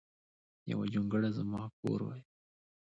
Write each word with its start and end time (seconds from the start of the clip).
یو 0.71 0.79
جونګړه 0.93 1.29
ځما 1.37 1.63
کور 1.79 1.99
وای 2.03 2.21